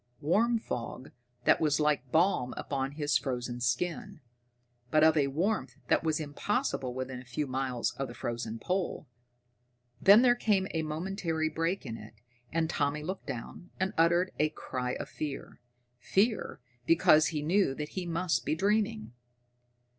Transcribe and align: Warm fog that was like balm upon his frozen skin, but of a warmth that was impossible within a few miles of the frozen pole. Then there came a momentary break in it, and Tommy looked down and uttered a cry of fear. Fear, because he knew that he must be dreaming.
Warm 0.21 0.57
fog 0.57 1.11
that 1.43 1.61
was 1.61 1.79
like 1.79 2.11
balm 2.11 2.55
upon 2.57 2.93
his 2.93 3.19
frozen 3.19 3.61
skin, 3.61 4.19
but 4.89 5.03
of 5.03 5.15
a 5.15 5.27
warmth 5.27 5.75
that 5.89 6.03
was 6.03 6.19
impossible 6.19 6.95
within 6.95 7.21
a 7.21 7.23
few 7.23 7.45
miles 7.45 7.91
of 7.97 8.07
the 8.07 8.15
frozen 8.15 8.57
pole. 8.57 9.05
Then 10.01 10.23
there 10.23 10.33
came 10.33 10.67
a 10.71 10.81
momentary 10.81 11.49
break 11.49 11.85
in 11.85 11.97
it, 11.97 12.15
and 12.51 12.67
Tommy 12.67 13.03
looked 13.03 13.27
down 13.27 13.69
and 13.79 13.93
uttered 13.95 14.31
a 14.39 14.49
cry 14.49 14.93
of 14.95 15.07
fear. 15.07 15.61
Fear, 15.99 16.59
because 16.87 17.27
he 17.27 17.43
knew 17.43 17.75
that 17.75 17.89
he 17.89 18.07
must 18.07 18.43
be 18.43 18.55
dreaming. 18.55 19.13